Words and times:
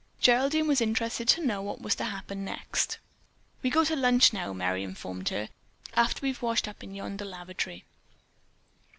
Geraldine 0.19 0.65
was 0.67 0.81
interested 0.81 1.27
to 1.27 1.45
know 1.45 1.61
what 1.61 1.79
was 1.79 1.93
to 1.93 2.05
happen 2.05 2.43
next. 2.43 2.97
"We 3.61 3.69
go 3.69 3.85
to 3.85 3.95
lunch 3.95 4.33
now," 4.33 4.51
Merry 4.51 4.81
informed 4.81 5.29
her. 5.29 5.49
"After 5.93 6.21
we've 6.23 6.41
washed 6.41 6.67
up 6.67 6.83
in 6.83 6.95
yonder 6.95 7.23
lavatory." 7.23 7.85